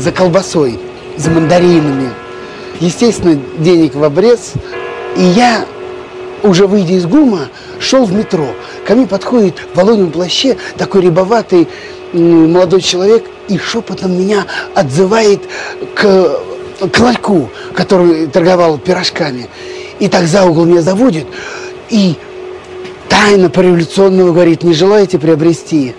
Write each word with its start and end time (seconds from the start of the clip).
за 0.00 0.12
колбасой, 0.12 0.78
за 1.16 1.30
мандаринами. 1.30 2.10
Естественно, 2.80 3.38
денег 3.58 3.94
в 3.94 4.04
обрез. 4.04 4.52
И 5.16 5.22
я, 5.22 5.64
уже 6.42 6.66
выйдя 6.66 6.94
из 6.94 7.06
ГУМа, 7.06 7.48
шел 7.80 8.04
в 8.04 8.12
метро. 8.12 8.48
Ко 8.86 8.94
мне 8.94 9.06
подходит 9.06 9.54
в 9.72 9.76
воловом 9.76 10.10
плаще 10.10 10.56
такой 10.76 11.02
рябоватый 11.02 11.68
молодой 12.12 12.80
человек 12.80 13.24
и 13.48 13.58
шепотом 13.58 14.18
меня 14.18 14.46
отзывает 14.74 15.40
к, 15.94 16.38
к 16.90 16.98
ларьку, 16.98 17.50
который 17.74 18.26
торговал 18.26 18.78
пирожками. 18.78 19.48
И 19.98 20.08
так 20.08 20.26
за 20.26 20.44
угол 20.44 20.64
меня 20.66 20.82
заводит 20.82 21.26
и 21.88 22.16
тайно 23.08 23.48
по-революционному 23.50 24.32
говорит, 24.32 24.62
не 24.62 24.74
желаете 24.74 25.18
приобрести? 25.18 25.94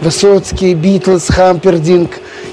Высоцкий, 0.00 0.74
Битлз, 0.74 1.28
Хампердинг. 1.28 2.10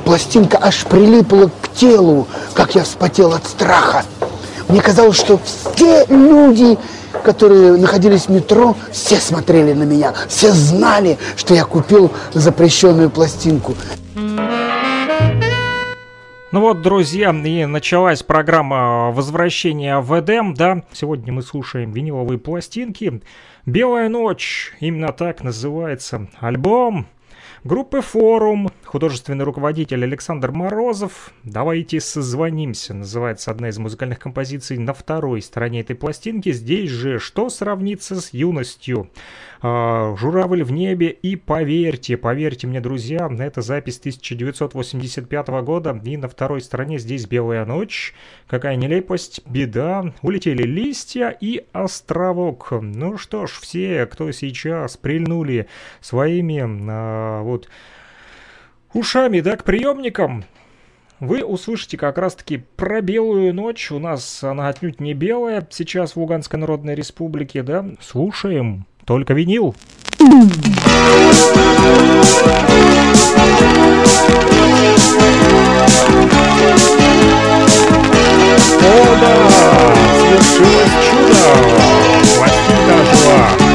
пластинка 0.00 0.58
аж 0.60 0.84
прилипла 0.84 1.50
к 1.62 1.72
телу, 1.74 2.26
как 2.54 2.74
я 2.74 2.82
вспотел 2.84 3.32
от 3.32 3.46
страха. 3.46 4.04
Мне 4.68 4.80
казалось, 4.80 5.16
что 5.16 5.38
все 5.44 6.04
люди, 6.08 6.78
которые 7.24 7.76
находились 7.76 8.26
в 8.26 8.28
метро, 8.30 8.76
все 8.92 9.16
смотрели 9.16 9.72
на 9.72 9.82
меня, 9.82 10.14
все 10.28 10.52
знали, 10.52 11.18
что 11.36 11.54
я 11.54 11.64
купил 11.64 12.12
запрещенную 12.32 13.10
пластинку. 13.10 13.74
Ну 16.52 16.60
вот, 16.60 16.82
друзья, 16.82 17.30
и 17.30 17.64
началась 17.64 18.24
программа 18.24 19.12
возвращения 19.12 20.00
в 20.00 20.18
Эдем, 20.18 20.54
да. 20.54 20.82
Сегодня 20.92 21.32
мы 21.32 21.42
слушаем 21.42 21.92
виниловые 21.92 22.38
пластинки. 22.38 23.22
«Белая 23.66 24.08
ночь», 24.08 24.72
именно 24.80 25.12
так 25.12 25.44
называется 25.44 26.26
альбом 26.40 27.06
группы 27.62 28.00
«Форум», 28.00 28.70
художественный 28.90 29.44
руководитель 29.44 30.02
Александр 30.02 30.50
Морозов. 30.50 31.32
«Давайте 31.44 32.00
созвонимся» 32.00 32.92
называется 32.92 33.52
одна 33.52 33.68
из 33.68 33.78
музыкальных 33.78 34.18
композиций 34.18 34.78
на 34.78 34.92
второй 34.92 35.42
стороне 35.42 35.82
этой 35.82 35.94
пластинки. 35.94 36.50
Здесь 36.50 36.90
же 36.90 37.20
«Что 37.20 37.50
сравнится 37.50 38.20
с 38.20 38.34
юностью?» 38.34 39.08
А, 39.62 40.16
«Журавль 40.16 40.64
в 40.64 40.72
небе» 40.72 41.10
и 41.10 41.36
«Поверьте». 41.36 42.16
Поверьте 42.16 42.66
мне, 42.66 42.80
друзья, 42.80 43.30
это 43.38 43.62
запись 43.62 43.98
1985 44.00 45.48
года. 45.62 46.00
И 46.04 46.16
на 46.16 46.28
второй 46.28 46.60
стороне 46.60 46.98
здесь 46.98 47.26
«Белая 47.26 47.64
ночь». 47.64 48.12
Какая 48.48 48.74
нелепость, 48.74 49.40
беда. 49.46 50.12
Улетели 50.22 50.64
листья 50.64 51.28
и 51.28 51.64
островок. 51.72 52.72
Ну 52.72 53.18
что 53.18 53.46
ж, 53.46 53.52
все, 53.52 54.06
кто 54.06 54.32
сейчас 54.32 54.96
прильнули 54.96 55.68
своими 56.00 56.64
а, 56.90 57.42
вот 57.42 57.68
ушами, 58.92 59.40
да, 59.40 59.56
к 59.56 59.64
приемникам, 59.64 60.44
вы 61.20 61.44
услышите 61.44 61.98
как 61.98 62.16
раз-таки 62.16 62.64
про 62.76 63.02
белую 63.02 63.52
ночь. 63.52 63.90
У 63.92 63.98
нас 63.98 64.42
она 64.42 64.68
отнюдь 64.68 65.00
не 65.00 65.12
белая 65.12 65.66
сейчас 65.70 66.12
в 66.12 66.16
Луганской 66.16 66.58
Народной 66.58 66.94
Республике, 66.94 67.62
да? 67.62 67.84
Слушаем. 68.00 68.86
Только 69.04 69.34
винил. 69.34 69.74
О 78.82 79.04
да, 79.20 79.94
свершилось 80.20 80.94
чудо! 81.10 81.42
Пластинка 82.36 82.94
жила. 83.14 83.69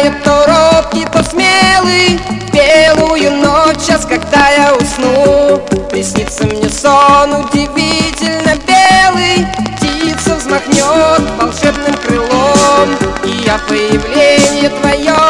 Качает 0.00 0.22
то 0.22 0.46
робкий, 0.46 1.06
то 1.12 1.22
смелый 1.22 2.20
Белую 2.52 3.36
ночь, 3.36 3.78
сейчас, 3.80 4.04
когда 4.04 4.50
я 4.50 4.74
усну. 4.74 5.58
Приснится 5.90 6.44
мне 6.44 6.68
сон 6.68 7.34
удивительно 7.34 8.54
белый 8.66 9.46
Птица 9.76 10.36
взмахнет 10.36 11.20
волшебным 11.38 11.94
крылом 12.06 12.96
И 13.24 13.30
я 13.44 13.58
появление 13.68 14.70
твое 14.70 15.29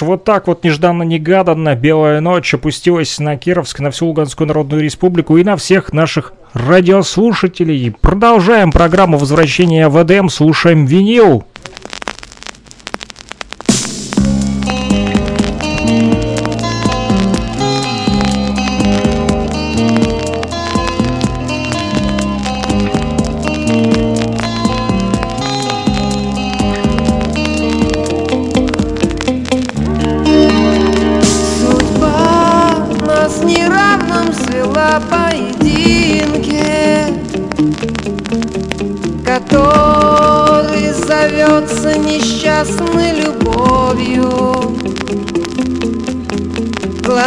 ж, 0.00 0.06
вот 0.06 0.24
так 0.24 0.46
вот 0.48 0.64
нежданно-негаданно 0.64 1.74
«Белая 1.74 2.20
ночь» 2.20 2.54
опустилась 2.54 3.18
на 3.18 3.36
Кировск, 3.36 3.80
на 3.80 3.90
всю 3.90 4.06
Луганскую 4.06 4.48
Народную 4.48 4.82
Республику 4.82 5.36
и 5.36 5.44
на 5.44 5.56
всех 5.56 5.92
наших 5.92 6.32
радиослушателей. 6.52 7.94
Продолжаем 8.00 8.72
программу 8.72 9.18
возвращения 9.18 9.88
в 9.88 10.02
ЭДМ», 10.02 10.28
слушаем 10.28 10.86
винил. 10.86 11.44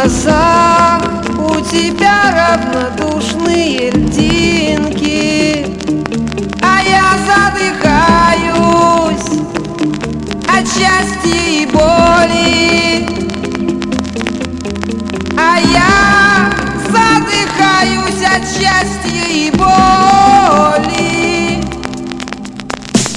глазах 0.04 1.00
у 1.38 1.60
тебя 1.60 2.58
равнодушные 2.60 3.90
льдинки. 3.90 5.66
А 6.60 6.82
я 6.82 7.16
задыхаюсь 7.26 8.60
от 10.46 10.66
счастья 10.68 11.40
и 11.46 11.66
боли. 11.72 13.06
А 15.38 15.58
я 15.72 16.52
задыхаюсь 16.90 18.24
от 18.24 18.44
счастья 18.46 19.24
и 19.30 19.50
боли. 19.52 20.84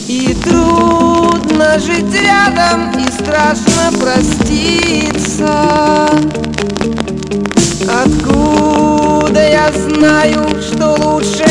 И 0.07 0.33
трудно 0.41 1.79
жить 1.79 2.15
рядом 2.21 2.91
и 2.97 3.11
страшно 3.11 3.91
проститься. 3.99 5.57
я 9.57 9.71
знаю, 9.71 10.61
что 10.61 10.95
лучше 11.01 11.46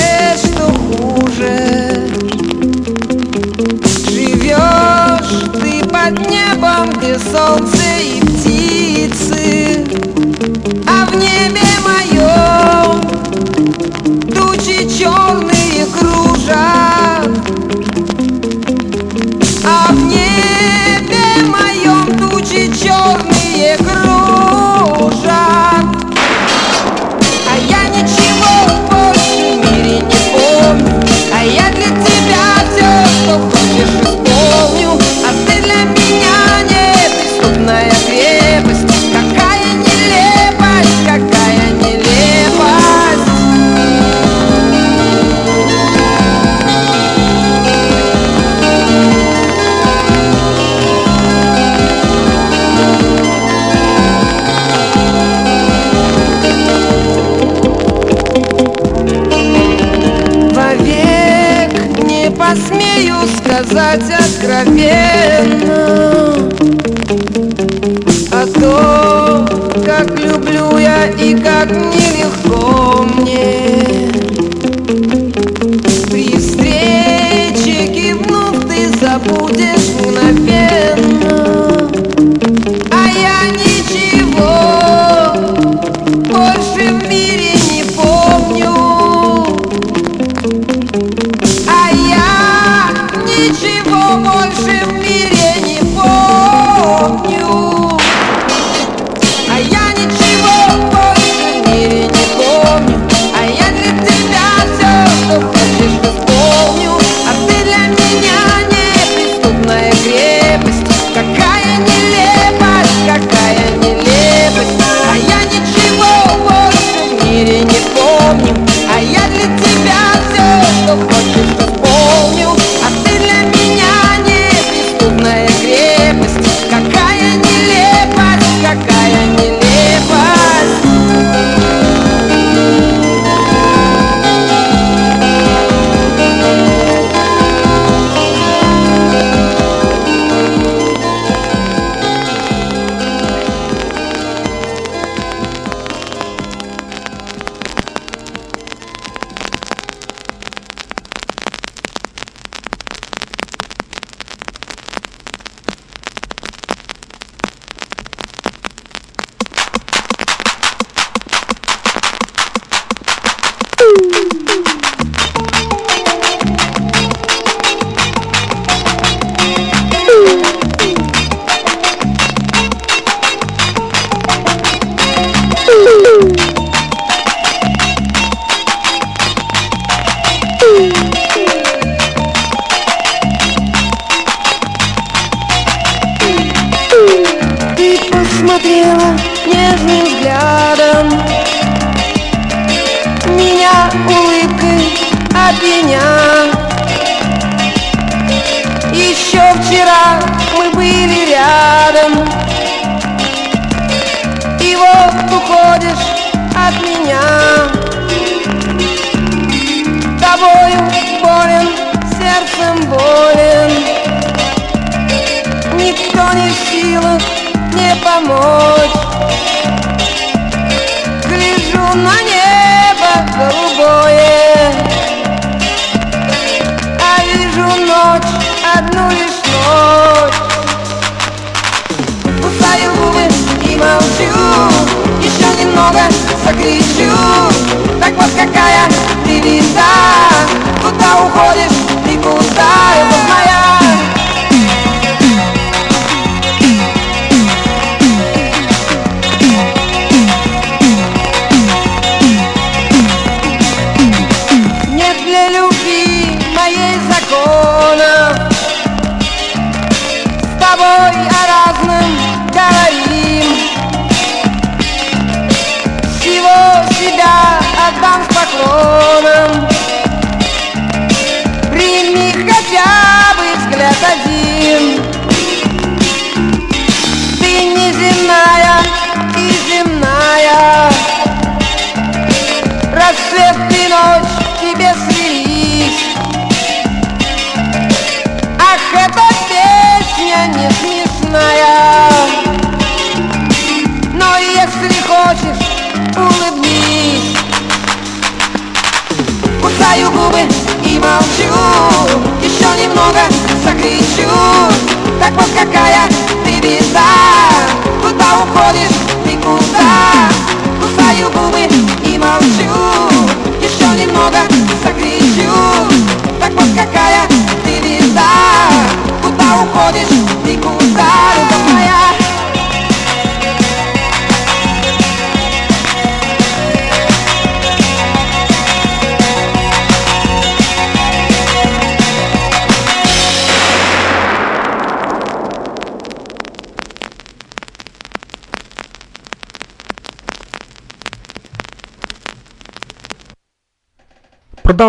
otra. 64.48 65.75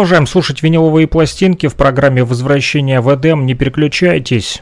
Продолжаем 0.08 0.28
слушать 0.28 0.64
виниловые 0.64 1.06
пластинки 1.06 1.68
в 1.68 1.76
программе 1.76 2.24
«Возвращение 2.24 3.02
в 3.02 3.14
Эдем». 3.14 3.46
Не 3.46 3.56
переключайтесь. 3.56 4.62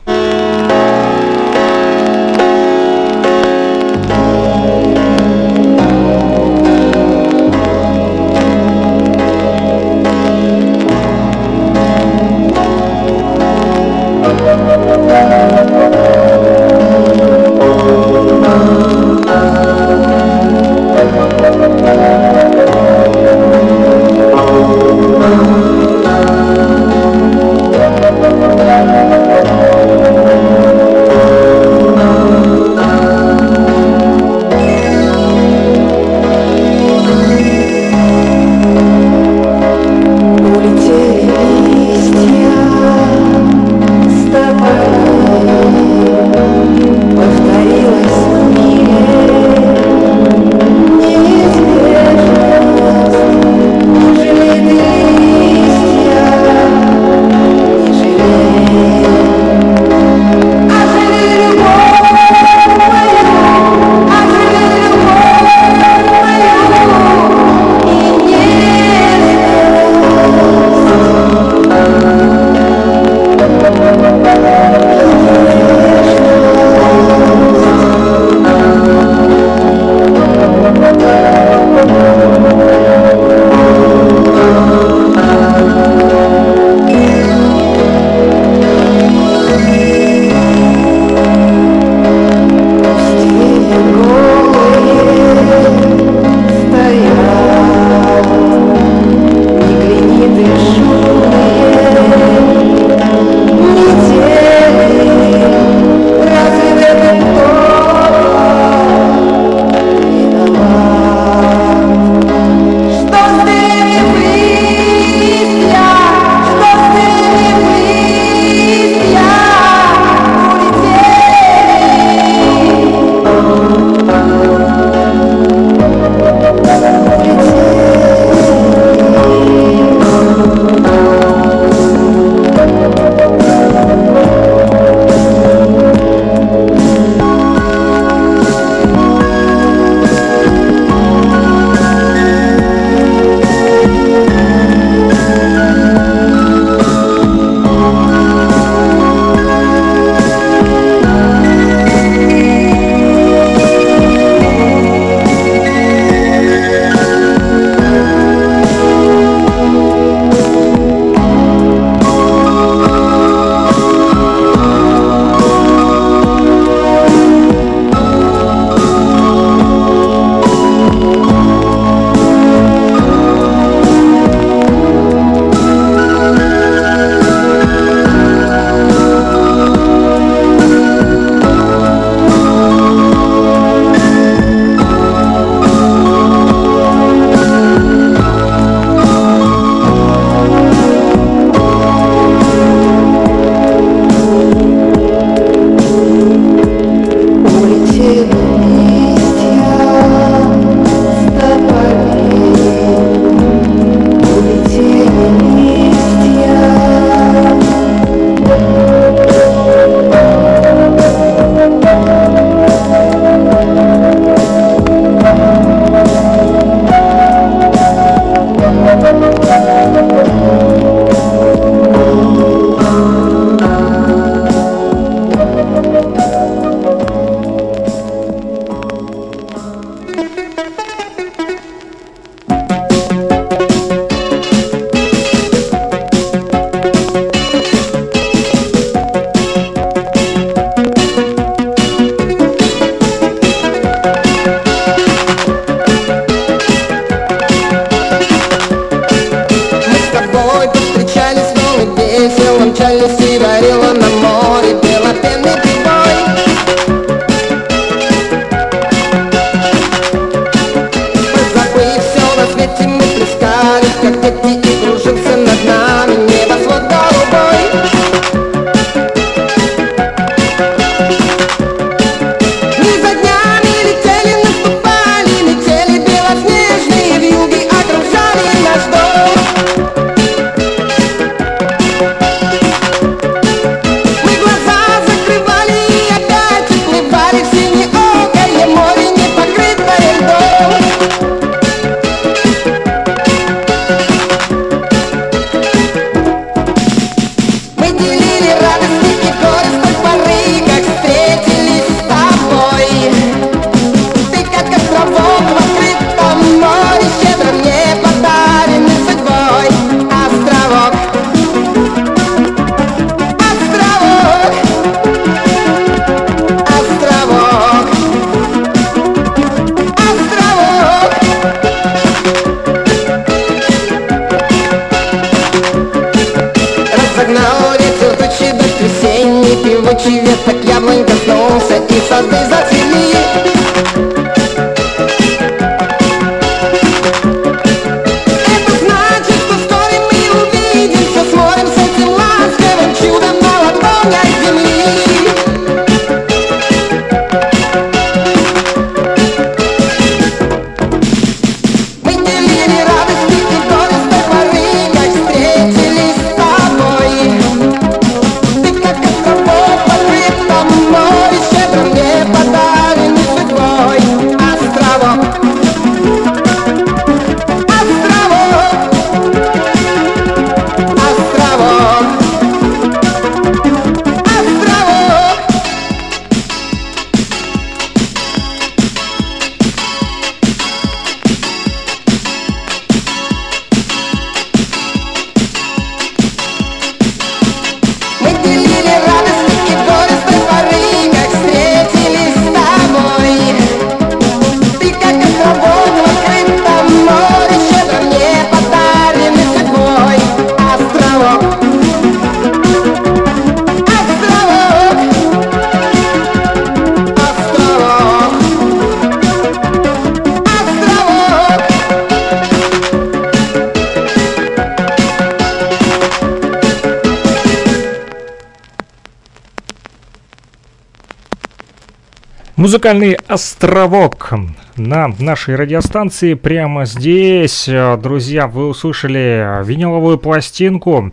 Музыкальный 422.65 423.13
островок 423.27 424.33
на 424.75 425.09
нашей 425.19 425.55
радиостанции 425.55 426.33
прямо 426.33 426.85
здесь. 426.85 427.69
Друзья, 427.99 428.47
вы 428.47 428.67
услышали 428.69 429.63
виниловую 429.63 430.17
пластинку, 430.17 431.11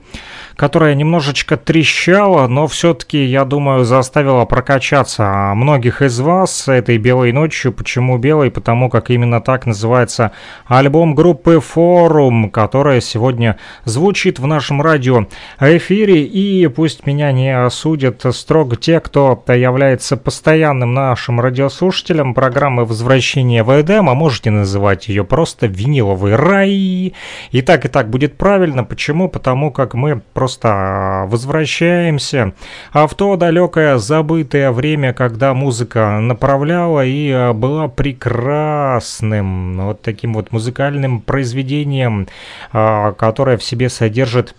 которая 0.57 0.95
немножечко 0.95 1.57
трещала, 1.57 2.47
но 2.47 2.67
все-таки, 2.67 3.25
я 3.25 3.45
думаю, 3.45 3.85
заставила 3.85 4.45
прокачаться 4.45 5.53
многих 5.55 6.03
из 6.03 6.21
вас 6.21 6.69
этой 6.69 6.99
белой 6.99 7.33
ночью. 7.33 7.73
Почему 7.73 8.19
белой? 8.19 8.51
Потому 8.51 8.91
как 8.91 9.11
именно 9.11 9.41
так 9.41 9.67
называется 9.67 10.33
альбом 10.67 11.15
группы 11.15 11.61
Форум, 11.61 12.51
которая 12.51 13.01
сегодня 13.01 13.59
звучит 13.85 14.39
в 14.39 14.47
нашем 14.47 14.83
радио 14.83 15.27
эфире. 15.61 16.23
И 16.23 16.67
пусть 16.69 17.07
меня 17.07 17.33
не 17.33 17.57
осудят 17.57 18.25
строго 18.31 18.77
те, 18.77 19.01
кто 19.01 19.43
является 19.49 20.17
постоянным 20.17 20.95
нашим 20.95 21.41
радиослушателем 21.41 22.35
программы 22.35 22.85
«Возвращение 22.85 23.63
в 23.63 23.81
Эдем», 23.81 24.09
а 24.09 24.15
можете 24.15 24.51
называть 24.51 25.09
ее 25.09 25.25
просто 25.25 25.67
«Виниловый 25.67 26.37
рай». 26.37 27.15
И 27.51 27.63
так, 27.63 27.85
и 27.85 27.89
так 27.89 28.11
будет 28.11 28.37
правильно. 28.37 28.85
Почему? 28.85 29.29
Потому 29.29 29.71
как 29.71 29.95
мы 29.95 30.21
просто 30.33 30.42
а, 30.63 31.27
возвращаемся. 31.27 32.55
А 32.93 33.07
в 33.07 33.15
то 33.15 33.37
далекое 33.37 33.99
забытое 33.99 34.71
время, 34.73 35.13
когда 35.13 35.55
музыка 35.55 36.19
направляла 36.21 37.05
и 37.05 37.31
а, 37.31 37.53
была 37.53 37.89
прекрасным 37.89 39.87
вот 39.87 40.03
таким 40.03 40.35
вот 40.35 40.53
музыкальным 40.53 41.21
произведением, 41.21 42.29
которое 42.73 43.57
в 43.57 43.65
себе 43.65 43.89
содержит 43.89 44.55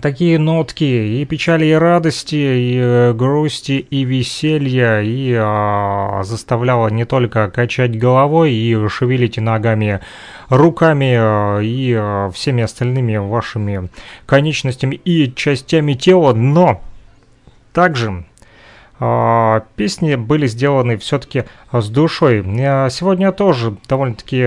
такие 0.00 0.38
нотки 0.38 0.84
и 0.84 1.24
печали, 1.24 1.66
и 1.66 1.72
радости, 1.72 2.34
и 2.34 2.78
э, 2.78 3.12
грусти, 3.12 3.72
и 3.90 4.04
веселья, 4.04 5.00
и 5.00 5.34
а, 5.38 6.22
заставляла 6.24 6.88
не 6.88 7.04
только 7.04 7.50
качать 7.50 7.98
головой 7.98 8.52
и 8.52 8.88
шевелить 8.88 9.38
ногами, 9.38 10.00
руками 10.48 11.14
а, 11.18 11.58
и 11.60 11.94
а, 11.96 12.30
всеми 12.30 12.62
остальными 12.62 13.16
вашими 13.16 13.88
конечностями 14.26 14.96
и 14.96 15.32
частями 15.34 15.94
тела, 15.94 16.34
но 16.34 16.80
также 17.72 18.24
а, 18.98 19.64
песни 19.76 20.14
были 20.14 20.46
сделаны 20.46 20.96
все-таки 20.96 21.44
с 21.72 21.88
душой. 21.88 22.44
А, 22.60 22.88
Сегодня 22.90 23.32
тоже 23.32 23.76
довольно-таки 23.88 24.46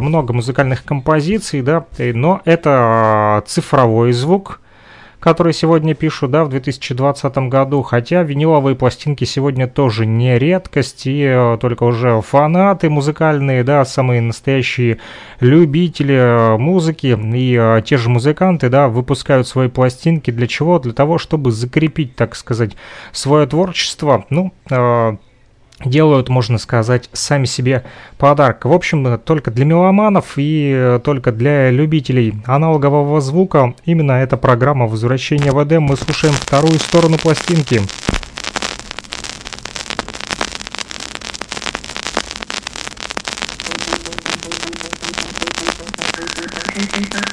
много 0.00 0.32
музыкальных 0.32 0.84
композиций, 0.84 1.62
да, 1.62 1.86
но 1.98 2.40
это 2.44 3.42
цифровой 3.46 4.12
звук, 4.12 4.60
который 5.20 5.52
сегодня 5.52 5.94
пишу, 5.94 6.26
да, 6.26 6.44
в 6.44 6.48
2020 6.48 7.36
году, 7.48 7.82
хотя 7.82 8.22
виниловые 8.22 8.74
пластинки 8.74 9.24
сегодня 9.24 9.68
тоже 9.68 10.06
не 10.06 10.38
редкость, 10.38 11.06
и 11.06 11.22
э, 11.22 11.58
только 11.60 11.84
уже 11.84 12.22
фанаты 12.22 12.88
музыкальные, 12.88 13.62
да, 13.62 13.84
самые 13.84 14.22
настоящие 14.22 14.98
любители 15.38 16.14
э, 16.14 16.56
музыки. 16.56 17.18
И 17.34 17.56
э, 17.56 17.82
те 17.84 17.98
же 17.98 18.08
музыканты, 18.08 18.70
да, 18.70 18.88
выпускают 18.88 19.46
свои 19.46 19.68
пластинки 19.68 20.30
для 20.30 20.46
чего? 20.46 20.78
Для 20.78 20.92
того, 20.92 21.18
чтобы 21.18 21.52
закрепить, 21.52 22.16
так 22.16 22.34
сказать, 22.34 22.72
свое 23.12 23.46
творчество, 23.46 24.24
ну, 24.30 24.52
делают, 25.84 26.28
можно 26.28 26.58
сказать, 26.58 27.08
сами 27.12 27.44
себе 27.44 27.84
подарок. 28.18 28.64
В 28.64 28.72
общем, 28.72 29.06
э, 29.06 29.18
только 29.18 29.50
для 29.50 29.64
меломанов 29.64 30.34
и 30.36 30.72
э, 30.74 31.00
только 31.02 31.32
для 31.32 31.70
любителей 31.70 32.34
аналогового 32.46 33.20
звука 33.20 33.74
именно 33.84 34.12
эта 34.12 34.36
программа 34.36 34.86
«Возвращение 34.86 35.52
в 35.52 35.62
Эдем». 35.62 35.82
Мы 35.84 35.96
слушаем 35.96 36.34
вторую 36.34 36.74
сторону 36.74 37.18
пластинки. 37.18 37.80
С 46.90 47.14
вами, 47.14 47.29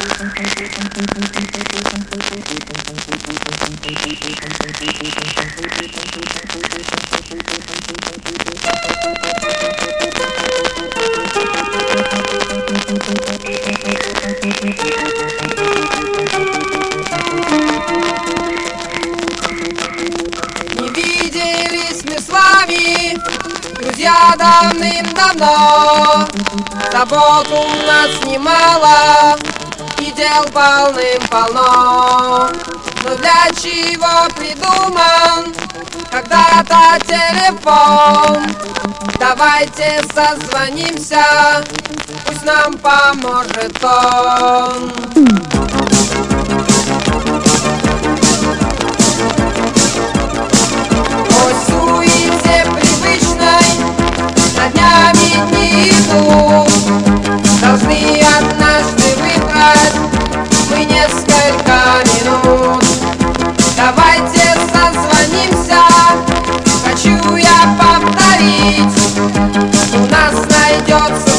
друзья, 23.98 24.36
давным-давно. 24.38 26.28
Забот 26.92 27.48
у 27.52 27.88
нас 27.88 28.26
немало, 28.26 29.38
и 30.08 30.12
дел 30.12 30.44
полным-полно. 30.54 32.50
Но 33.04 33.16
для 33.16 33.50
чего 33.62 34.28
придуман 34.36 35.54
когда-то 36.12 37.00
телефон? 37.06 38.48
Давайте 39.20 40.04
созвонимся, 40.14 41.64
пусть 42.26 42.44
нам 42.44 42.74
поможет 42.78 43.84
он. 43.84 44.92
О 51.30 51.42
суете 51.68 52.66
привычной 52.72 53.68
на 54.56 54.70
днями 54.70 55.30
дни 55.50 55.90
идут 55.90 56.72
Должны 57.62 58.22
однажды 58.22 58.97
минут. 61.88 62.84
Давайте 63.78 64.56
созвонимся, 64.74 65.82
хочу 66.84 67.36
я 67.36 67.78
повторить. 67.80 68.98
У 69.94 70.12
нас 70.12 70.34
найдется 70.50 71.37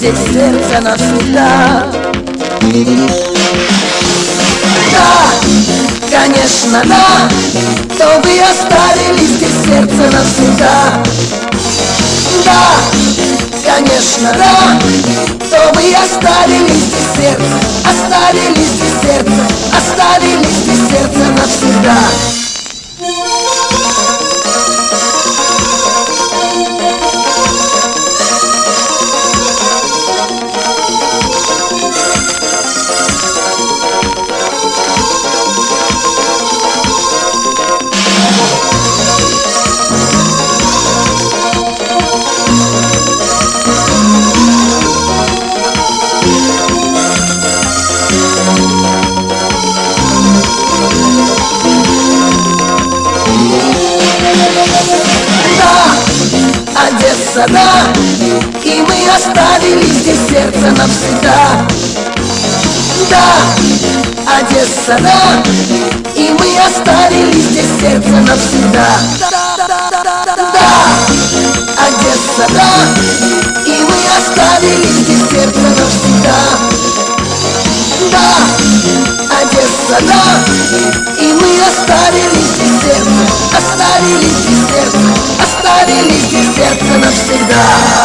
здесь 0.00 0.16
сердце 0.32 0.80
навсегда. 0.80 1.84
Да, 4.92 5.12
конечно, 6.10 6.82
да 6.86 7.28
То 7.98 8.20
вы 8.22 8.40
оставили 8.40 9.26
здесь 9.26 9.52
сердце 9.66 10.10
навсегда. 10.10 11.02
Да, 12.46 12.76
конечно, 13.62 14.32
да 14.38 14.80
То 15.50 15.72
вы 15.74 15.94
оставили 15.94 16.72
здесь 16.72 17.10
сердце, 17.16 17.56
оставили 17.84 18.54
здесь 18.54 19.00
сердце 19.02 19.42
Оставили 19.76 20.44
здесь 20.44 20.88
сердце 20.88 21.24
навсегда 21.36 22.49
Одесса, 57.40 57.46
да 57.48 58.60
И 58.64 58.82
мы 58.82 58.94
оставили 59.16 59.84
здесь 59.84 60.18
сердце 60.28 60.70
навсегда. 60.76 61.66
Да, 63.08 63.24
Одесса, 64.38 64.98
да 65.00 65.42
И 66.14 66.30
мы 66.38 66.58
оставили 66.58 67.40
здесь 67.40 67.80
сердце 67.80 68.10
навсегда. 68.10 68.86
Да, 69.30 69.60
Одесса, 70.42 70.99
навсегда 87.60 87.99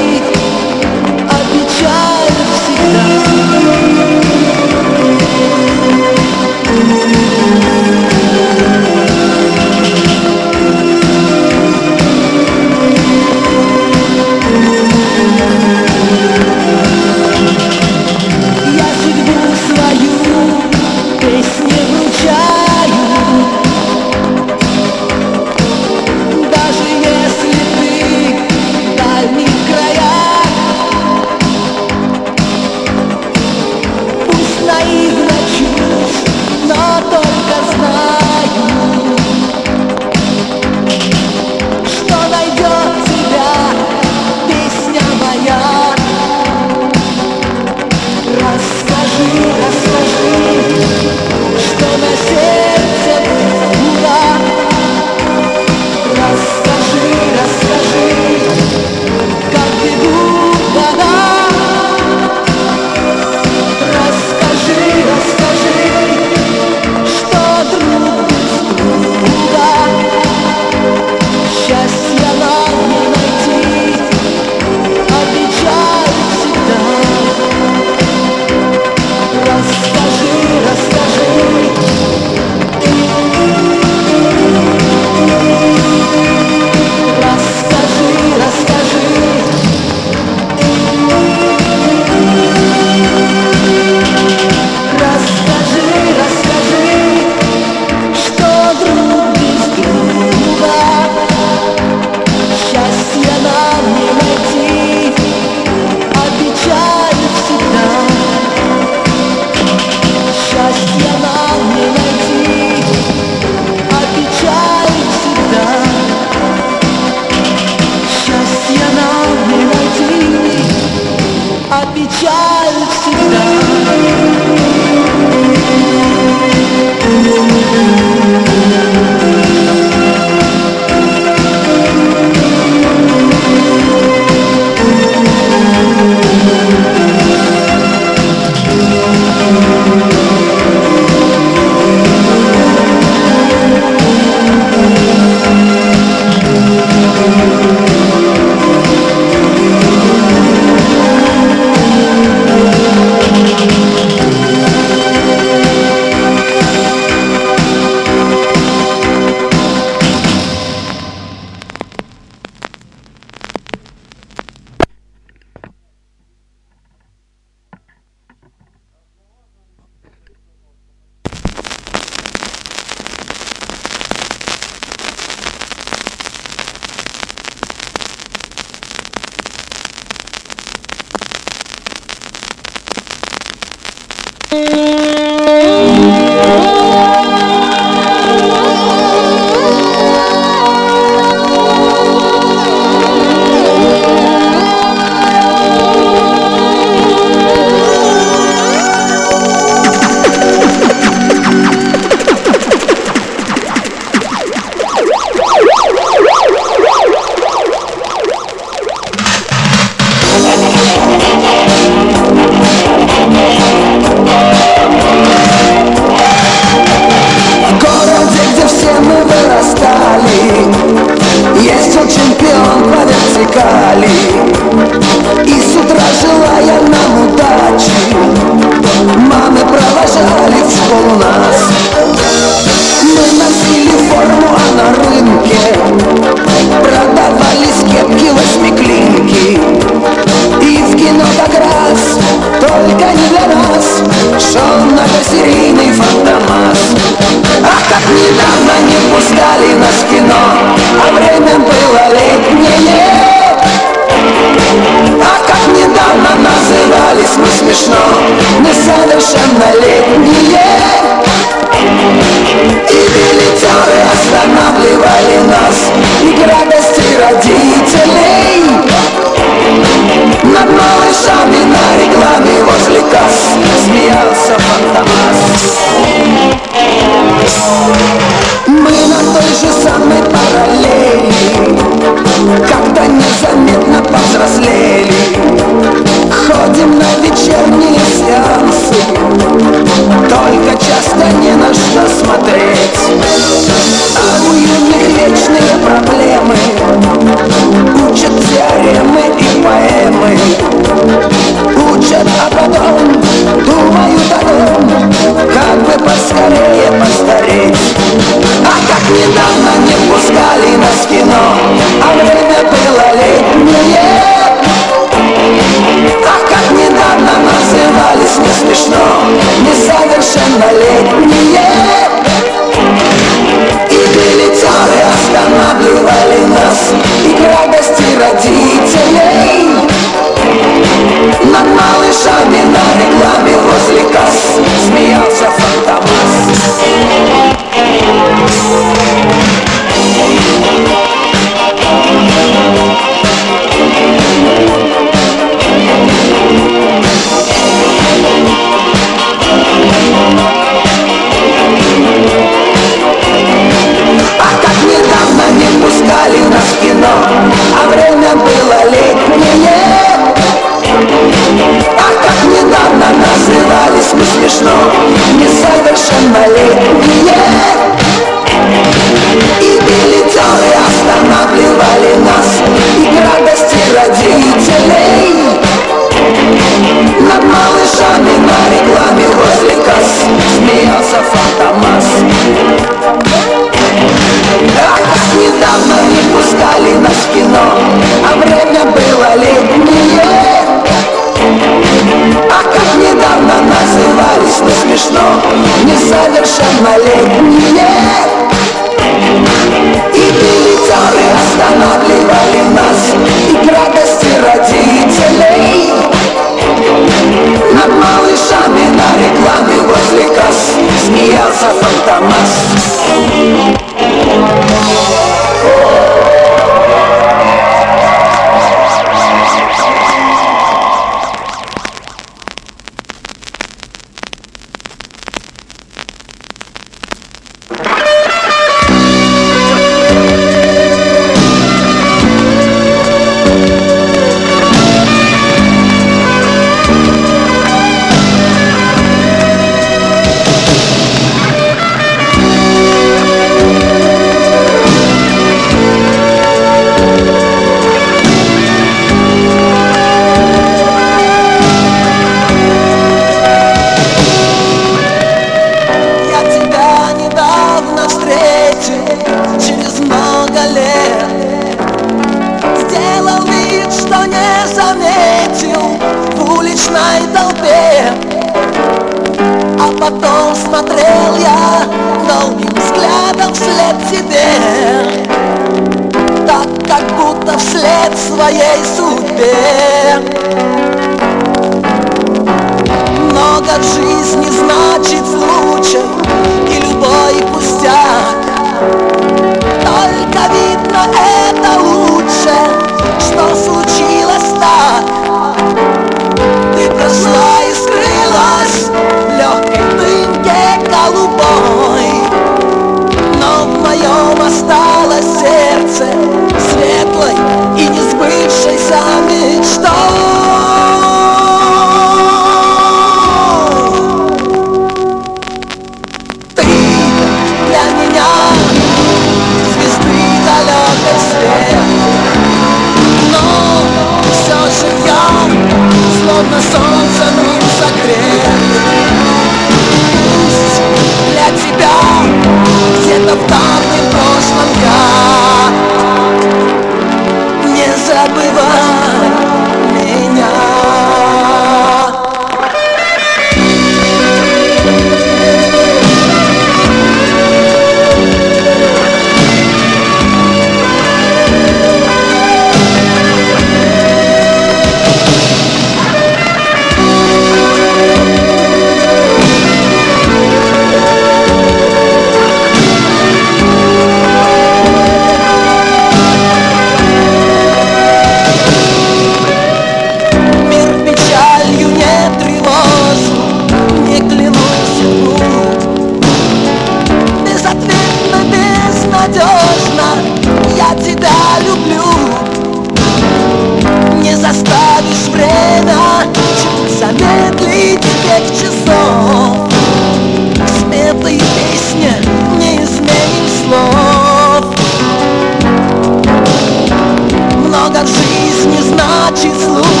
жизни 599.35 599.53
значит 599.53 600.00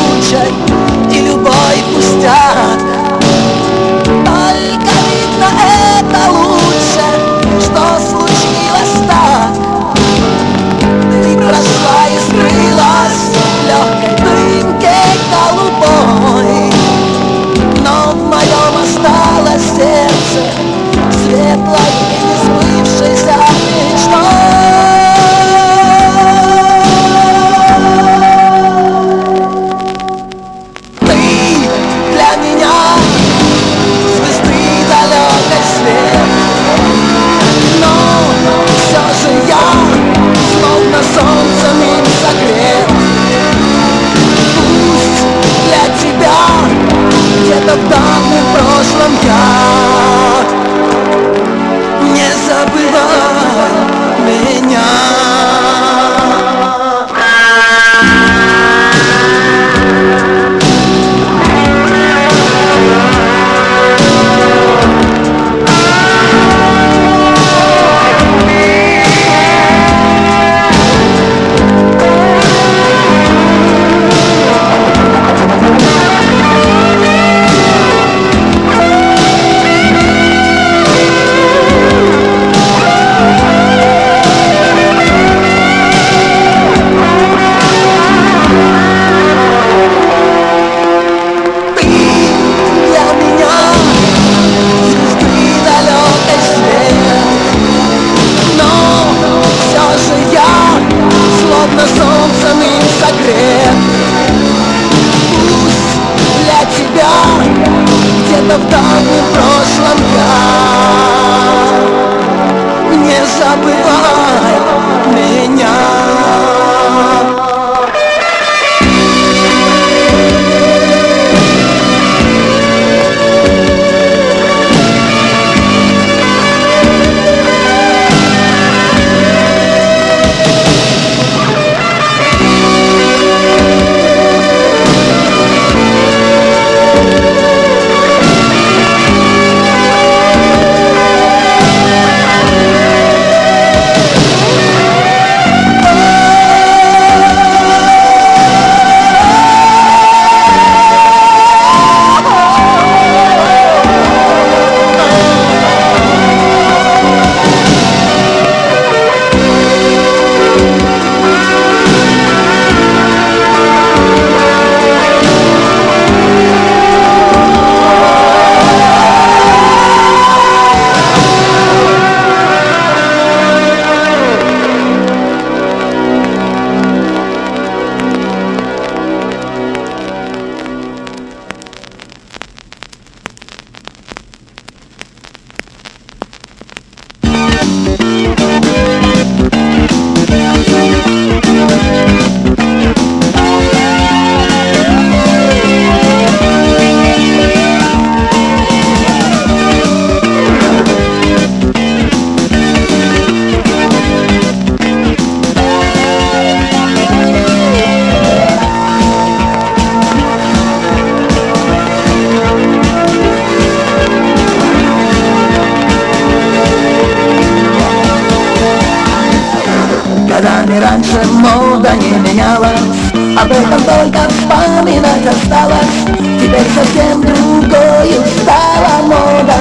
Об 223.41 223.51
этом 223.51 223.83
только 223.83 224.19
вспоминать 224.29 225.25
осталось. 225.25 225.95
Теперь 226.39 226.67
совсем 226.75 227.21
другою 227.21 228.23
стала 228.39 229.01
мода. 229.01 229.55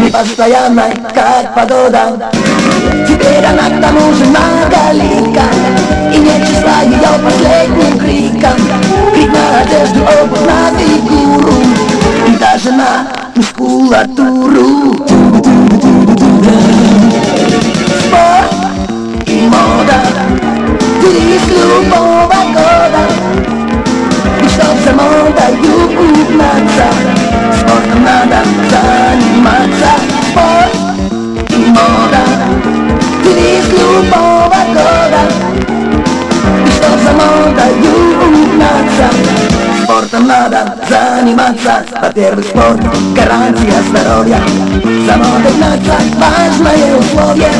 Непостоянной, 0.00 0.94
как 1.12 1.52
погода. 1.52 2.30
Теперь 3.08 3.44
она 3.44 3.76
к 3.76 3.80
тому 3.82 4.14
же 4.14 4.24
многолика. 4.24 5.42
И 6.14 6.18
нет 6.18 6.46
числа 6.46 6.82
ее 6.84 7.18
последним 7.24 7.98
криком 7.98 8.56
Крик 9.12 9.32
на 9.32 9.60
одежду, 9.62 10.00
обувь 10.22 10.46
на 10.46 10.70
фигуру. 10.78 11.54
И 12.28 12.36
даже 12.36 12.70
на 12.70 13.08
мускулатуру. 13.34 14.94
Спорт 17.98 18.54
и 19.26 19.48
мода. 19.48 20.18
Любого 21.00 21.90
года 21.90 22.07
За 24.88 24.94
модою 24.94 25.84
угнаться 26.00 26.86
Спортом 27.52 28.04
надо 28.04 28.42
заниматься 28.70 29.92
Спорт 30.30 30.72
и 31.50 31.66
мода 31.66 32.24
Турист 33.22 33.70
любого 33.70 34.60
года 34.68 35.22
И 36.66 36.70
чтоб 36.70 36.98
за 37.04 37.12
модою 37.12 37.94
угнаться 38.28 39.08
Спортом 39.82 40.26
надо 40.26 40.57
признаться 41.52 41.98
Во-первых, 42.02 42.44
спорт, 42.44 42.80
гарантия 43.14 43.82
здоровья. 43.88 44.40
Самого 45.06 45.40
догнаться, 45.40 45.98
важное 46.18 46.96
условие. 46.96 47.52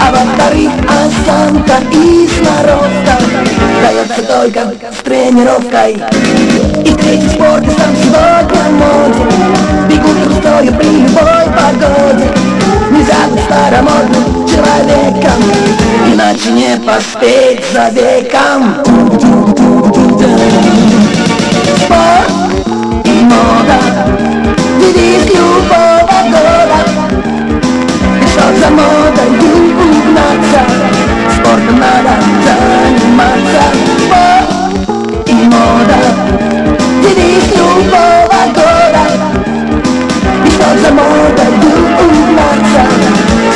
А 0.00 0.12
во-вторых, 0.12 0.70
осанка 0.88 1.82
и 1.92 2.28
сноровка 2.28 3.18
Дается 3.82 4.22
только 4.22 4.92
с 4.92 5.02
тренировкой. 5.02 5.94
И 6.84 6.94
третий 6.94 7.28
спорт, 7.28 7.64
и 7.64 7.70
сам 7.70 7.94
сегодня 7.96 8.62
моде. 8.70 9.24
Бегут 9.88 10.24
трусою 10.24 10.72
при 10.74 11.02
любой 11.02 11.44
погоде. 11.56 12.30
Нельзя 12.90 13.28
быть 13.30 13.42
старомодным 13.44 14.46
человеком. 14.48 15.42
Иначе 16.12 16.50
не 16.50 16.76
поспеть 16.78 17.64
за 17.72 17.88
веком. 17.90 18.76
Спорт 21.84 22.43
мода. 23.34 23.78
Девиз 24.80 25.24
любого 25.34 26.18
года. 26.32 26.78
И 28.22 28.26
что 28.26 28.44
за 28.60 28.68
мода? 28.70 29.22
Не 29.40 29.52
угнаться. 29.82 30.60
Спортом 31.34 31.76
надо 31.84 32.12
заниматься. 32.46 33.64
Спорт 34.04 34.48
и 35.26 35.28
мода. 35.52 35.98
Девиз 37.02 37.46
любого 37.56 38.40
года. 38.58 39.04
И 40.44 40.46
что 40.50 40.68
за 40.82 40.90
мода? 40.92 41.44
Не 41.62 41.74
угнаться. 42.04 42.82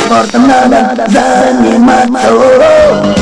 Спортом 0.05 0.43
надо 0.47 0.79
заниматься. 1.07 3.18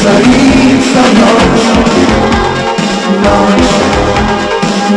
Царица 0.00 1.02
ночь, 1.20 1.68
ночь, 3.22 3.72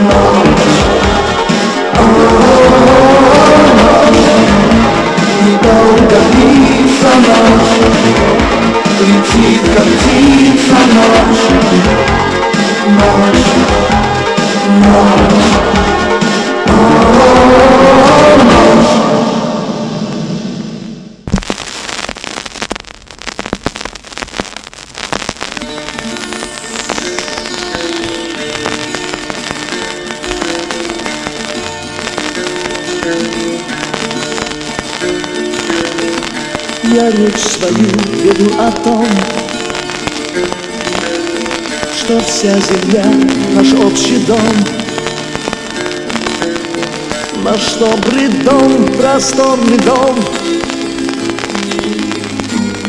ночь. 0.02 0.78
О, 1.94 2.06
-о, 2.06 2.16
-о, 2.16 2.84
-о 3.36 3.64
ночь, 3.82 4.26
недолго 5.46 6.18
длится 6.32 7.12
ночь, 7.28 7.76
летит 9.02 9.64
как 9.76 9.86
птица 9.86 10.80
ночь, 10.96 11.46
ночь, 12.88 13.46
ночь. 14.82 15.52
О, 16.68 16.84
ночь. 18.44 19.25
Я 36.96 37.12
речь 37.12 37.42
свою 37.42 37.90
веду 38.24 38.58
о 38.58 38.72
том, 38.72 39.06
что 41.94 42.22
вся 42.22 42.58
земля 42.58 43.04
наш 43.54 43.74
общий 43.74 44.20
дом, 44.20 44.40
наш 47.44 47.74
добрый 47.74 48.30
дом, 48.30 48.88
просторный 48.98 49.78
дом. 49.80 50.18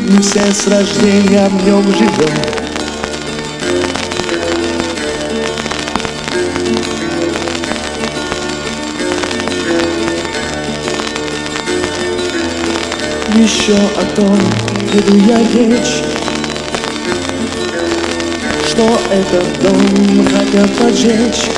Мы 0.07 0.21
все 0.21 0.53
с 0.53 0.67
рождения 0.67 1.49
в 1.49 1.65
нем 1.65 1.83
живем. 1.91 2.46
Еще 13.67 13.81
о 13.81 14.15
том 14.15 14.39
веду 14.93 15.17
я 15.27 15.39
речь, 15.39 16.01
что 18.65 18.97
этот 19.11 19.61
дом 19.61 20.25
хотят 20.25 20.73
поджечь. 20.77 21.49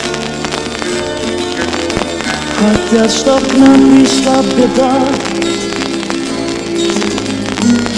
Хотят, 2.57 3.11
чтоб 3.11 3.47
к 3.47 3.57
нам 3.57 3.95
пришла 3.95 4.41
беда, 4.57 5.07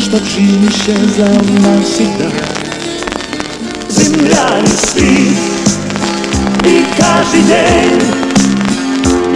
Чтоб 0.04 0.22
жизнь 0.26 0.68
исчезла 0.68 1.30
навсегда. 1.62 2.32
Земля 3.88 4.60
не 4.60 4.68
спит, 4.68 5.38
и 6.66 6.86
каждый 6.98 7.44
день 7.44 8.02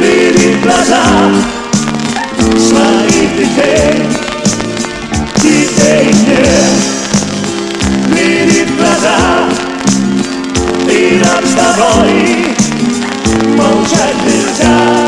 Перед 0.02 0.62
глаза 0.62 1.32
своих 2.58 3.38
детей 3.38 4.15
Нет 5.46 5.70
Перед 8.16 8.76
глаза 8.78 9.50
И 10.90 11.22
нам 11.24 11.46
с 11.46 11.54
тобой 11.54 12.56
молчать 13.56 14.16
нельзя 14.26 15.06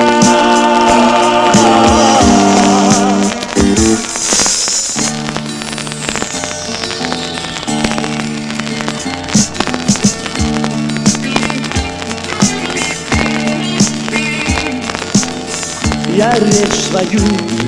Я 16.16 16.32
речь 16.40 16.80
свою 16.90 17.20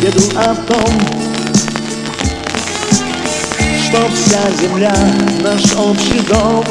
веду 0.01 0.23
о 0.35 0.55
том, 0.55 1.28
что 3.90 4.07
вся 4.14 4.52
земля 4.61 4.95
наш 5.41 5.74
общий 5.76 6.20
дом, 6.28 6.64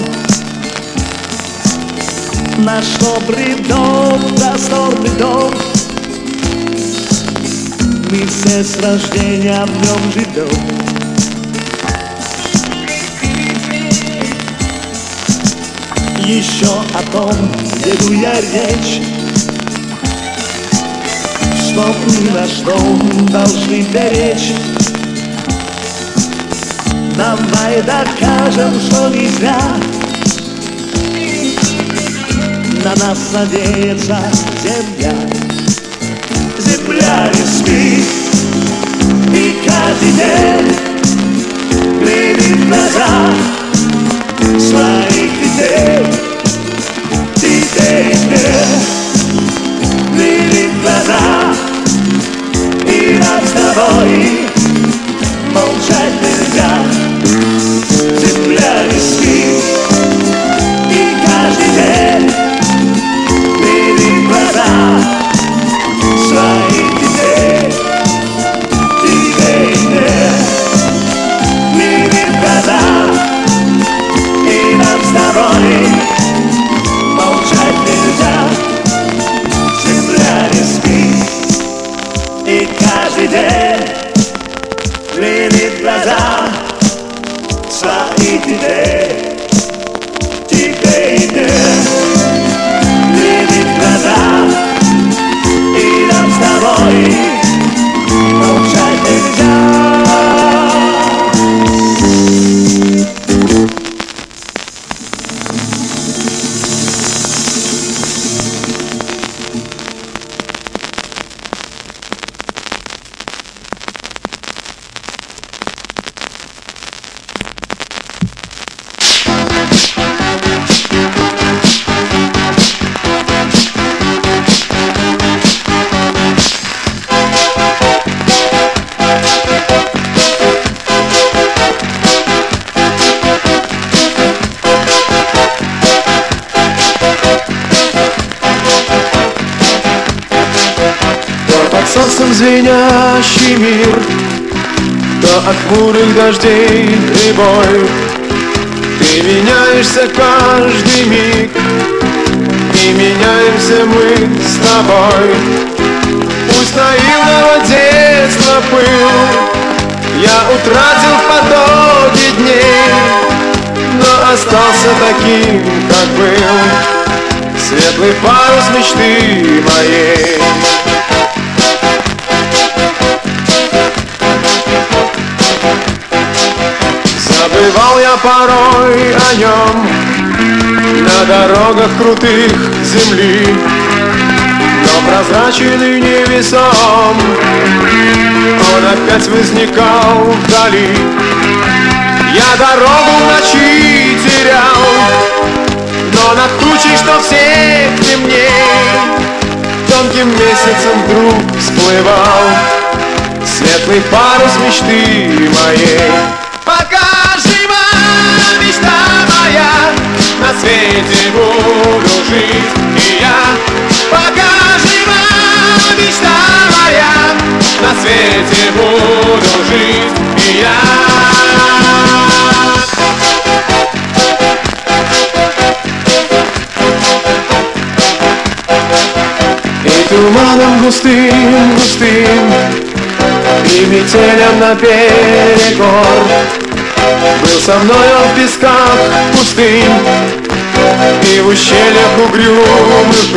наш 2.58 2.86
добрый 3.00 3.56
дом, 3.68 4.20
просторный 4.36 5.10
дом. 5.18 5.52
Мы 8.10 8.24
все 8.26 8.62
с 8.62 8.76
рождения 8.80 9.64
в 9.64 9.70
нем 9.84 10.12
живем. 10.12 10.48
Еще 16.24 16.70
о 16.94 17.02
том 17.10 17.32
веду 17.84 18.12
я 18.12 18.40
речь, 18.40 19.02
что 21.68 21.94
мы 22.06 22.30
наш 22.30 22.50
дом 22.58 23.26
должны 23.26 23.82
беречь. 23.82 24.77
Давай 27.18 27.82
докажем, 27.82 28.80
что 28.80 29.08
нельзя. 29.08 29.58
На 32.84 32.94
нас 32.94 33.18
надеется 33.32 34.20
земля. 34.62 35.12
Земля 36.60 37.28
не 37.34 37.44
спит 37.44 38.04
И 39.34 39.56
каждый 39.66 40.12
день 40.12 40.76
Глядит 42.00 42.56
в 42.56 42.68
глаза 42.68 43.34
Своих 44.60 45.32
детей 45.42 46.06
Детей 47.34 48.16
нет 48.30 48.68
Глядит 50.14 50.70
глаза 50.82 51.52
И 52.86 53.18
нам 53.18 53.44
с 53.44 53.50
тобой 53.50 54.27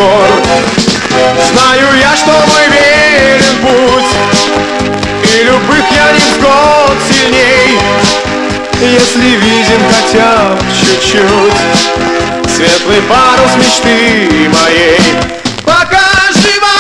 гор. 0.02 0.30
Знаю 1.52 1.88
я, 2.00 2.16
что 2.16 2.32
мы 2.32 2.62
верен 2.76 3.56
путь, 3.62 4.14
и 5.34 5.44
любых 5.44 5.86
я 5.92 6.12
не 6.14 6.42
год 6.42 6.98
сильней, 7.10 7.80
если 8.82 9.30
виден 9.46 9.82
хотя 9.90 10.56
бы 10.56 10.66
чуть-чуть 10.74 12.52
светлый 12.56 13.02
парус 13.10 13.56
мечты 13.58 14.50
моей. 14.50 15.00
Пока 15.66 16.08
жива 16.34 16.80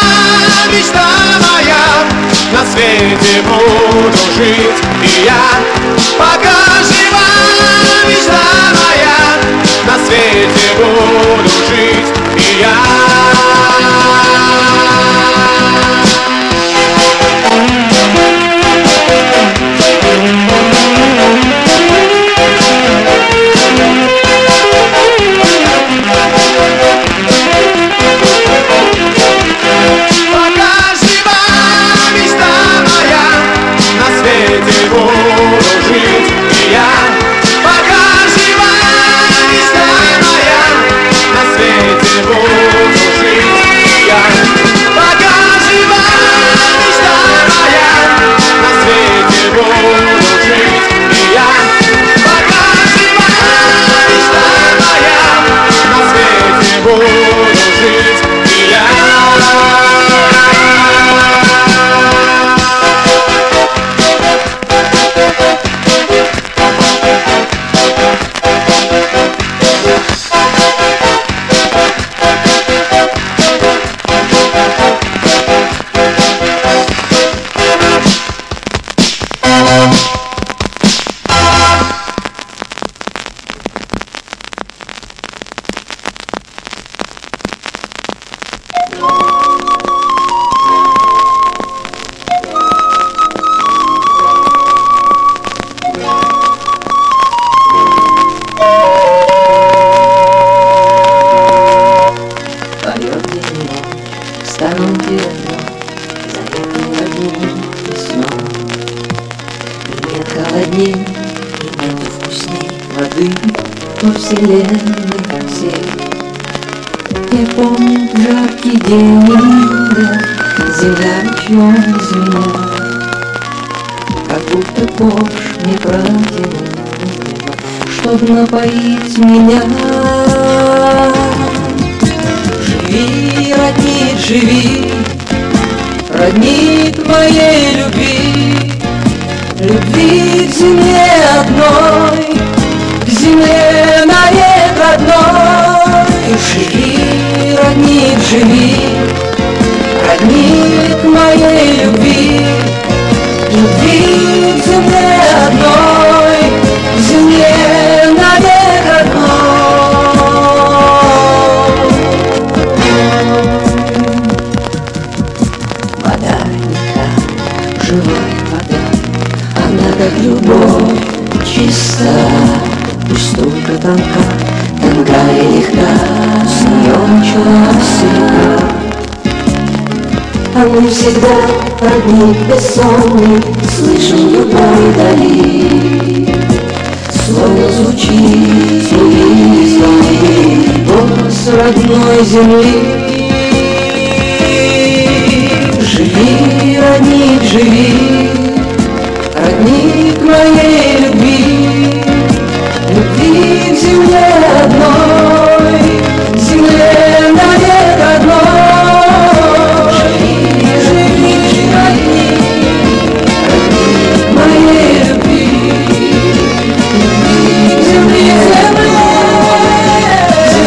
мечта 0.73 1.07
моя, 1.47 1.85
на 2.53 2.65
свете 2.71 3.41
буду 3.43 4.17
жить. 4.35 5.10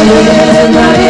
Maria. 0.07 1.04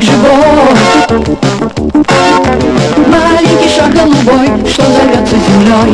маленьких 0.00 0.08
шагов 0.08 1.36
Маленький 3.06 3.68
шаг 3.68 3.92
голубой, 3.92 4.48
что 4.68 4.82
зовется 4.82 5.36
землей. 5.46 5.92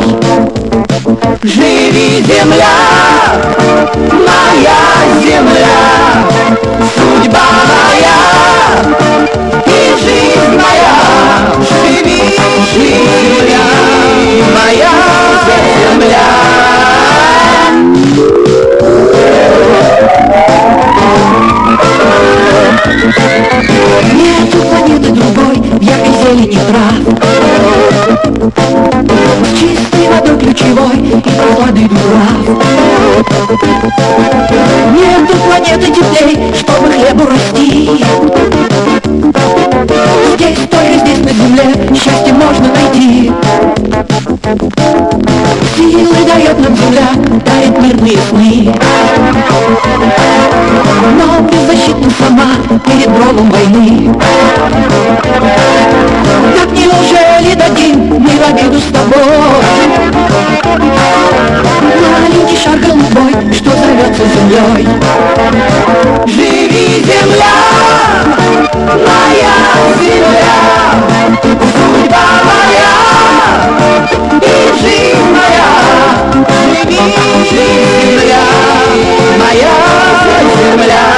Живи, 1.43 2.23
земля, 2.23 2.75
моя 4.11 4.79
земля. 5.21 5.76
или 26.37 26.47
не 26.47 26.57
прав 26.57 26.93
Чистой 29.59 30.07
водой 30.07 30.37
ключевой 30.37 30.97
и 30.97 31.21
прохладный 31.21 31.87
дура. 31.87 32.27
Нету 34.93 35.33
планеты 35.47 35.87
теплей, 35.91 36.53
чтобы 36.55 36.91
хлебу 36.91 37.25
расти. 37.25 38.05
Здесь, 40.35 40.59
только 40.69 40.93
здесь, 40.99 41.21
на 41.23 41.31
земле, 41.31 41.65
счастье 41.95 42.33
можно 42.33 42.67
найти. 42.73 43.31
Силы 45.77 46.25
дает 46.25 46.59
нам 46.59 46.75
земля, 46.75 47.07
дарит 47.45 47.79
мирные 47.79 48.17
сны. 48.29 48.73
Но 51.19 51.39
беззащитна 51.41 52.09
сама 52.17 52.79
перед 52.83 53.15
громом 53.15 53.51
войны. 53.51 54.11
Так 56.55 56.71
неужели 56.71 57.53
дадим 57.53 58.07
мы 58.07 58.27
в 58.27 58.49
обиду 58.49 58.79
с 58.79 58.85
тобой? 58.91 59.23
Маленький 62.11 62.57
шар 62.57 62.79
голубой, 62.79 63.53
что 63.53 63.69
зовется 63.69 64.23
землей. 64.33 64.87
Живи, 66.25 67.05
земля, 67.05 67.55
моя 68.73 69.53
земля, 70.01 70.57
судьба 71.43 72.25
моя 72.43 73.16
и 74.41 74.81
жизнь 74.81 75.31
моя. 75.31 75.67
Земля, 80.57 81.16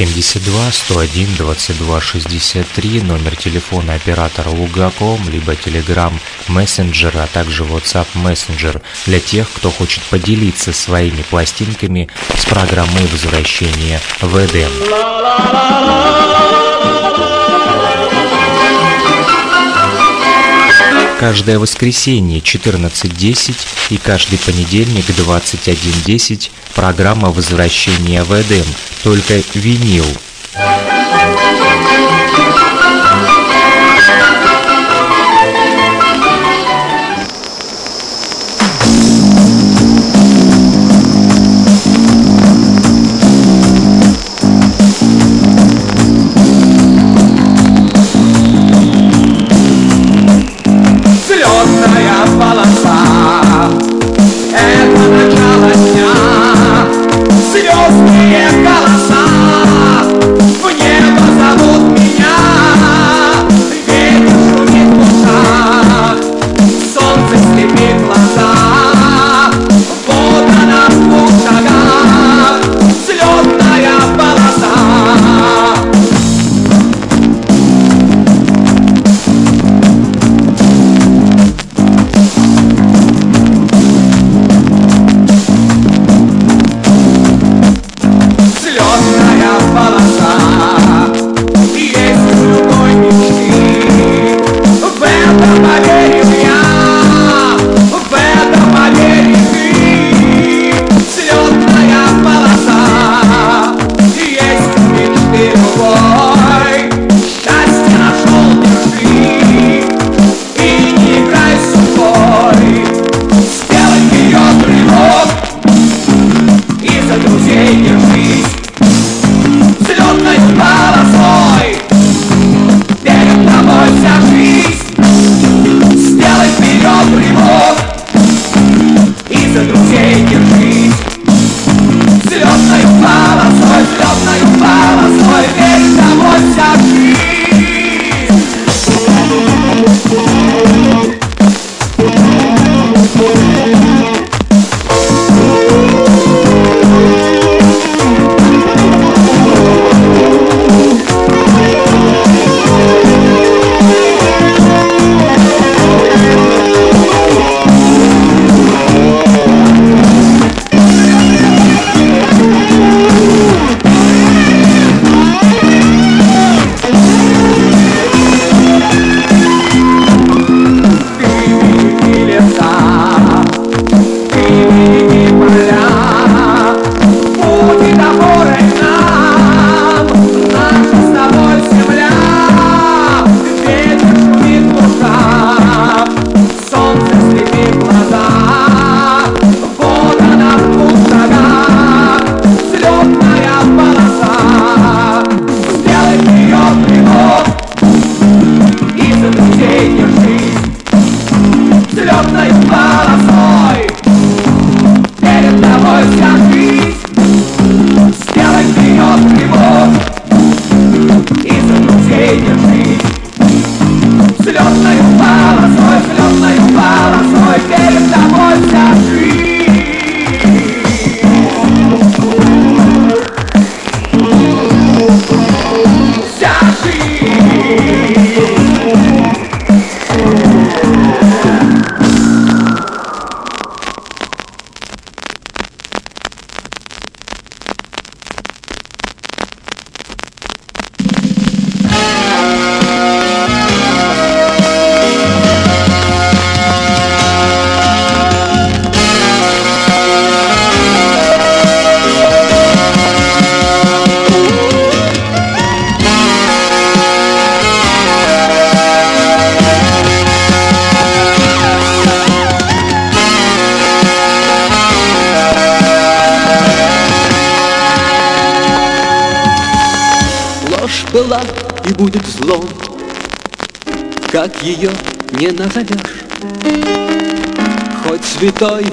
072 0.00 0.72
101 0.72 1.34
22 1.36 2.00
63, 2.00 3.02
номер 3.02 3.36
телефона 3.36 3.92
оператора 3.92 4.48
Лугаком, 4.48 5.28
либо 5.28 5.52
Telegram 5.52 6.12
Messenger, 6.48 7.22
а 7.22 7.26
также 7.26 7.64
WhatsApp 7.64 8.06
Messenger 8.14 8.80
для 9.04 9.20
тех, 9.20 9.46
кто 9.52 9.70
хочет 9.70 10.02
поделиться 10.04 10.72
своими 10.72 11.20
пластинками 11.28 12.08
с 12.34 12.46
программой 12.46 13.04
возвращения 13.12 14.00
в 14.22 14.38
Эдем. 14.38 14.70
Каждое 21.18 21.58
воскресенье 21.58 22.40
14.10 22.40 23.54
и 23.90 23.98
каждый 23.98 24.38
понедельник 24.38 25.04
21.10 25.10 26.50
программа 26.80 27.28
возвращения 27.30 28.22
в 28.22 28.32
Эдем, 28.32 28.64
только 29.02 29.42
винил. 29.52 30.06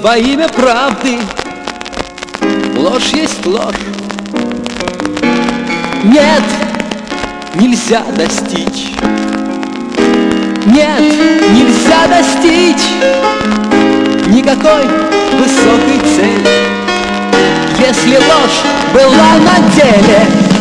Во 0.01 0.17
имя 0.17 0.47
правды, 0.49 1.17
ложь 2.75 3.13
есть 3.13 3.45
ложь. 3.45 3.75
Нет, 6.03 6.43
нельзя 7.55 8.03
достичь. 8.15 8.93
Нет, 10.65 11.01
нельзя 11.51 12.07
достичь 12.07 12.83
никакой 14.27 14.83
высокой 15.33 15.99
цели, 16.15 16.47
если 17.79 18.17
ложь 18.17 18.61
была 18.93 19.33
на 19.39 19.69
деле. 19.73 20.56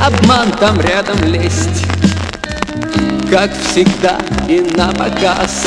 Обман, 0.00 0.50
там 0.52 0.80
рядом 0.80 1.22
лезть. 1.24 1.86
Как 3.30 3.50
всегда 3.64 4.18
и 4.48 4.60
на 4.76 4.88
показ. 4.92 5.64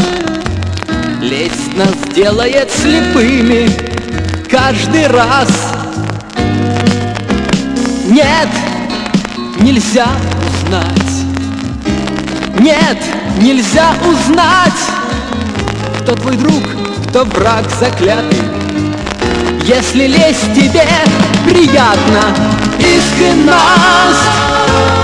Лесть 1.21 1.77
нас 1.77 1.93
делает 2.13 2.69
слепыми 2.69 3.69
Каждый 4.49 5.07
раз. 5.07 5.49
Нет, 8.05 8.49
нельзя 9.61 10.07
узнать. 10.47 10.91
Нет, 12.59 12.97
нельзя 13.41 13.93
узнать 14.05 14.71
Кто 16.01 16.15
твой 16.15 16.35
друг, 16.35 16.63
кто 17.07 17.23
враг 17.23 17.65
заклятый. 17.79 18.43
Если 19.63 20.07
лезть 20.07 20.53
тебе 20.53 20.85
приятно 21.45 22.62
Искренность. 23.13 24.37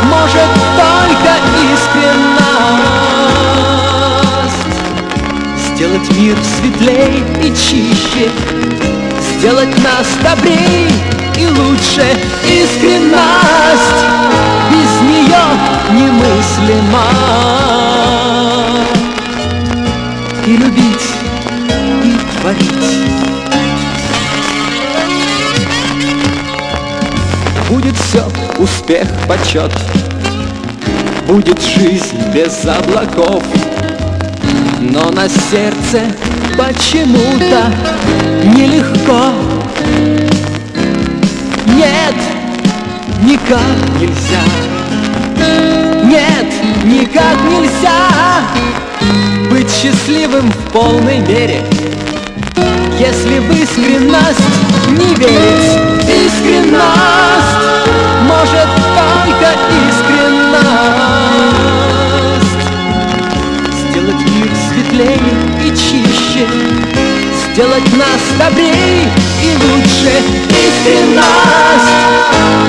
Может 0.06 0.50
только 0.76 1.34
искренность. 1.74 2.40
Сделать 5.58 6.10
мир 6.18 6.36
светлей 6.44 7.24
и 7.44 7.50
чище. 7.56 8.32
Сделать 9.22 9.76
нас 9.84 10.08
добрей 10.24 10.90
и 11.38 11.46
лучше. 11.46 12.18
Искренность. 12.46 14.02
Без 14.72 15.02
нее 15.08 15.46
немыслима 15.92 17.10
И 20.46 20.58
любить, 20.58 21.08
и 22.04 22.40
творить 22.40 23.09
все 28.04 28.24
успех, 28.58 29.08
почет 29.28 29.72
Будет 31.28 31.62
жизнь 31.62 32.18
без 32.34 32.66
облаков. 32.66 33.44
Но 34.80 35.12
на 35.12 35.28
сердце 35.30 36.02
почему-то 36.58 37.72
нелегко. 38.46 39.32
Нет, 41.68 42.16
никак 43.24 43.62
нельзя. 44.00 44.44
Нет, 46.04 46.48
никак 46.86 47.38
нельзя 47.44 48.42
Быть 49.52 49.70
счастливым 49.72 50.52
в 50.52 50.72
полной 50.72 51.20
мере. 51.20 51.64
Если 53.00 53.40
в 53.40 53.52
искренность 53.52 54.40
не 54.90 55.14
верить 55.16 55.78
Искренность 56.10 57.69
может 58.30 58.70
только 58.96 59.50
искренность. 59.90 61.10
Сделать 63.90 64.24
мир 64.30 64.52
светлее 64.70 65.36
и 65.64 65.70
чище 65.72 66.46
Сделать 67.52 67.92
нас 67.98 68.22
добрее 68.38 69.10
и 69.42 69.56
лучше. 69.56 70.12
Искренность 70.50 71.96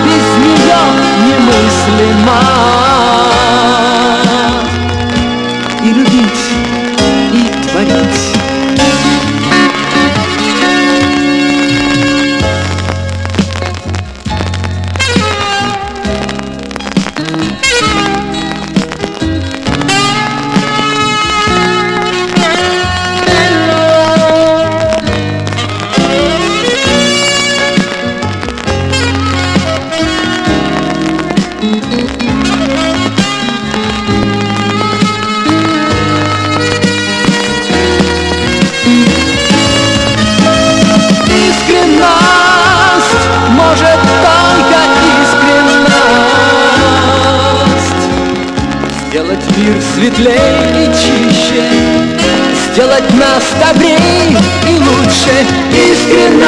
без 0.05 0.27
нее 0.45 0.81
немыслима 1.27 2.41
нас 53.31 53.45
добрее 53.61 54.37
и 54.69 54.79
лучше 54.79 55.47
Искренность 55.71 56.40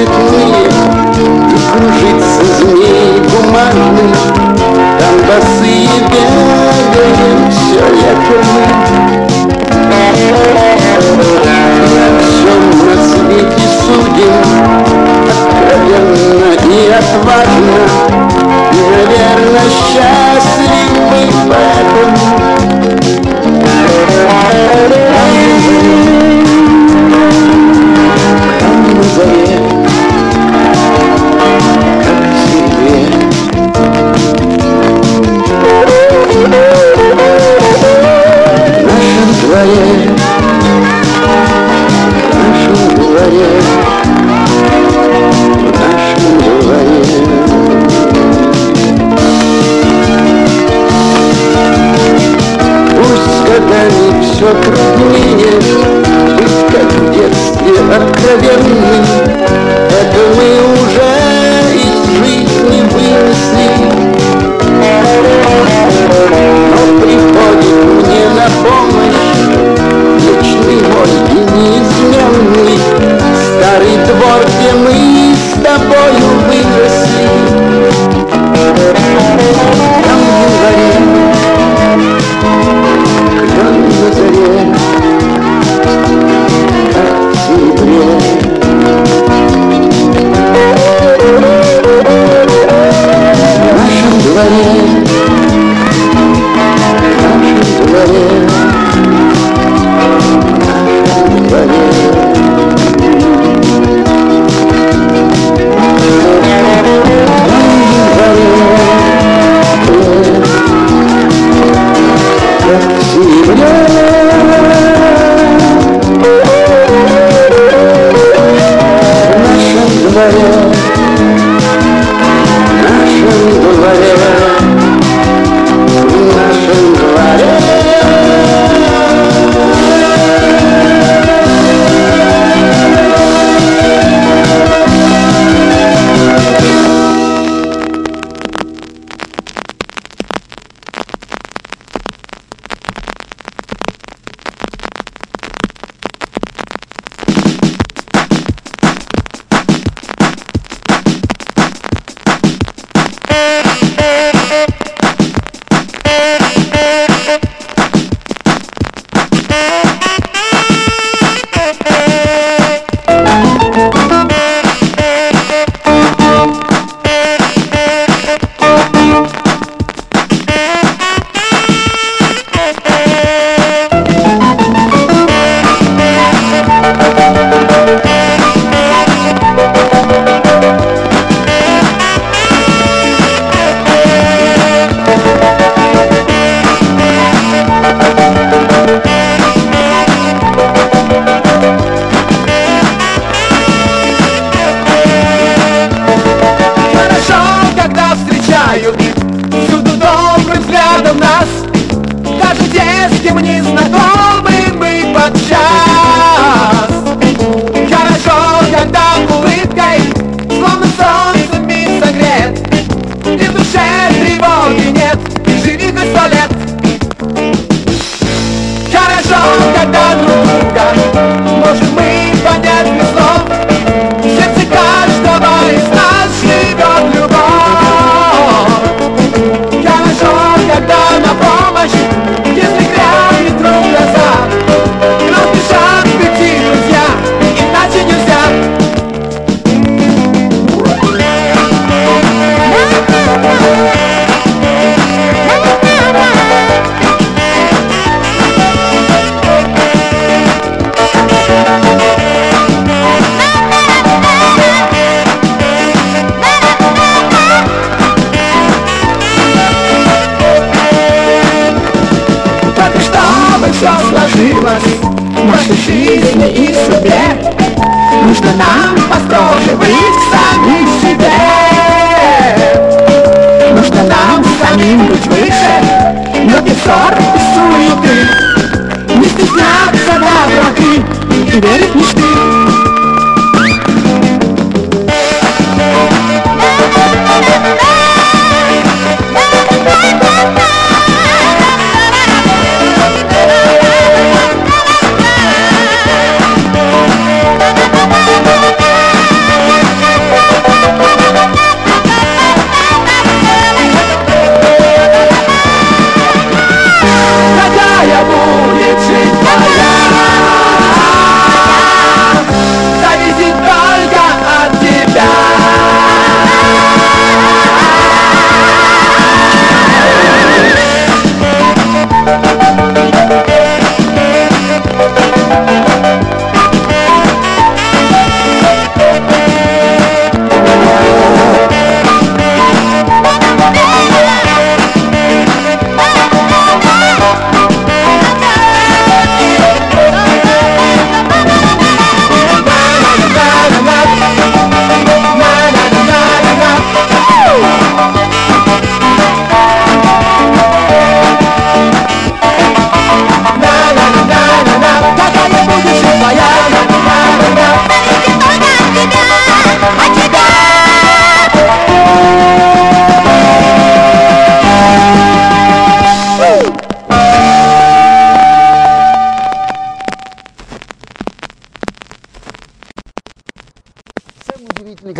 светлые 0.00 0.64
И 1.16 1.58
кружится 1.72 2.42
змей 2.58 3.20
бумажный 3.20 4.14
Там 4.98 5.16
босые 5.26 5.88
бегаем 6.08 7.40
все 7.50 7.82
лето 7.94 8.38
мы 8.40 10.04
Все 12.22 12.52
на 12.86 12.96
свете 13.04 13.66
судим 13.84 14.36
Откровенно 15.30 16.50
и 16.64 16.88
отважно. 16.90 17.80
И, 18.72 18.74
наверное, 18.80 19.68
счастье 19.70 20.19